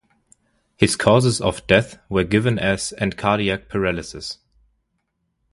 [0.77, 4.39] His causes of death were given as and cardiac paralysis.